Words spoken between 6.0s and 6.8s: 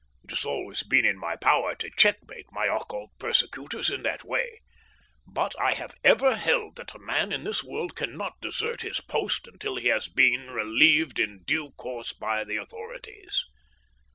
ever held